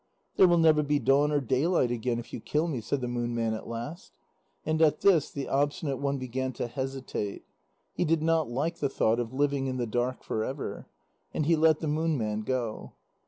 [0.35, 3.35] "There will never be dawn or daylight again if you kill me," said the Moon
[3.35, 4.13] Man at last.
[4.65, 7.45] And at this the Obstinate One began to hesitate;
[7.93, 10.87] he did not like the thought of living in the dark for ever.
[11.35, 12.93] And he let the Moon Man go.